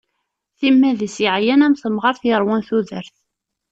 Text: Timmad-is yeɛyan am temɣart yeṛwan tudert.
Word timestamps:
Timmad-is 0.59 1.17
yeɛyan 1.23 1.65
am 1.65 1.75
temɣart 1.81 2.21
yeṛwan 2.29 2.61
tudert. 2.67 3.15